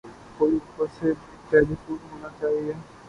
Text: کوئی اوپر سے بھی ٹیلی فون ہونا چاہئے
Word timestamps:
کوئی 0.37 0.53
اوپر 0.55 0.85
سے 0.95 1.11
بھی 1.13 1.37
ٹیلی 1.49 1.75
فون 1.83 1.97
ہونا 2.11 2.29
چاہئے 2.39 2.59